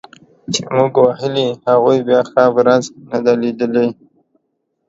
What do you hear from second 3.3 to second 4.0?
لیدلې